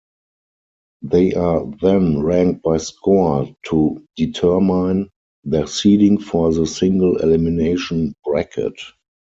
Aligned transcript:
They 1.03 1.33
are 1.35 1.63
then 1.79 2.23
ranked 2.23 2.63
by 2.63 2.77
score 2.77 3.55
to 3.67 4.03
determine 4.15 5.11
their 5.43 5.67
seeding 5.67 6.17
for 6.19 6.51
the 6.51 6.65
single-elimination 6.65 8.15
bracket. 8.25 8.81